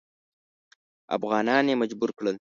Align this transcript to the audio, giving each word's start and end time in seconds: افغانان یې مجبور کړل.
افغانان 1.17 1.63
یې 1.69 1.75
مجبور 1.81 2.09
کړل. 2.17 2.35